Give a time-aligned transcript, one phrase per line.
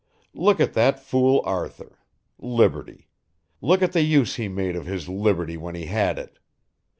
[0.33, 1.99] Look at that fool Arthur,
[2.39, 3.07] liberty!
[3.61, 6.39] Look at the use he made of his liberty when he had it.